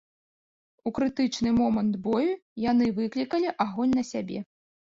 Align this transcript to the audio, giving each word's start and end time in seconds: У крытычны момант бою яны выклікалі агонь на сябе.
У 0.89 0.91
крытычны 0.99 1.51
момант 1.59 1.93
бою 2.07 2.31
яны 2.71 2.89
выклікалі 3.01 3.55
агонь 3.63 3.97
на 4.01 4.09
сябе. 4.15 4.39